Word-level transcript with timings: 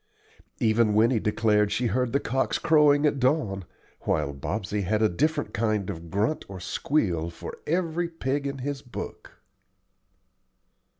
Even 0.59 0.95
Winnie 0.95 1.19
declared 1.19 1.71
she 1.71 1.85
heard 1.85 2.11
the 2.11 2.19
cocks 2.19 2.57
crowing 2.57 3.05
at 3.05 3.19
dawn, 3.19 3.65
while 3.99 4.33
Bobsey 4.33 4.81
had 4.81 4.99
a 5.03 5.07
different 5.07 5.53
kind 5.53 5.91
of 5.91 6.09
grunt 6.09 6.43
or 6.49 6.59
squeal 6.59 7.29
for 7.29 7.59
every 7.67 8.09
pig 8.09 8.47
in 8.47 8.57
his 8.57 8.81
book. 8.81 9.37